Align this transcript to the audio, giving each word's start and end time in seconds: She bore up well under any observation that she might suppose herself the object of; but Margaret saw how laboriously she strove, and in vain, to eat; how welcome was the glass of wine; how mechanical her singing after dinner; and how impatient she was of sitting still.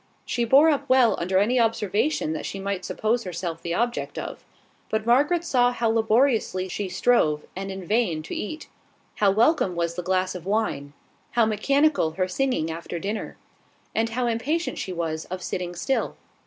She 0.25 0.45
bore 0.45 0.67
up 0.71 0.89
well 0.89 1.15
under 1.19 1.37
any 1.37 1.59
observation 1.59 2.33
that 2.33 2.47
she 2.47 2.59
might 2.59 2.83
suppose 2.83 3.23
herself 3.23 3.61
the 3.61 3.75
object 3.75 4.17
of; 4.17 4.43
but 4.89 5.05
Margaret 5.05 5.43
saw 5.43 5.71
how 5.71 5.89
laboriously 5.91 6.67
she 6.69 6.89
strove, 6.89 7.45
and 7.55 7.69
in 7.71 7.85
vain, 7.85 8.23
to 8.23 8.33
eat; 8.33 8.67
how 9.17 9.29
welcome 9.29 9.75
was 9.75 9.93
the 9.93 10.01
glass 10.01 10.33
of 10.33 10.47
wine; 10.47 10.93
how 11.33 11.45
mechanical 11.45 12.13
her 12.13 12.27
singing 12.27 12.71
after 12.71 12.97
dinner; 12.97 13.37
and 13.93 14.09
how 14.09 14.25
impatient 14.25 14.79
she 14.79 14.91
was 14.91 15.25
of 15.25 15.43
sitting 15.43 15.75
still. 15.75 16.15